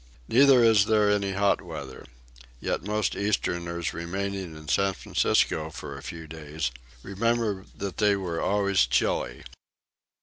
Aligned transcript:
Neither 0.27 0.63
is 0.63 0.85
there 0.85 1.11
any 1.11 1.33
hot 1.33 1.61
weather. 1.61 2.05
Yet 2.59 2.81
most 2.81 3.15
Easterners 3.15 3.93
remaining 3.93 4.57
in 4.57 4.67
San 4.67 4.95
Francisco 4.95 5.69
for 5.69 5.95
a 5.95 6.01
few 6.01 6.25
days 6.25 6.71
remember 7.03 7.67
that 7.77 7.97
they 7.97 8.15
were 8.15 8.41
always 8.41 8.87
chilly. 8.87 9.43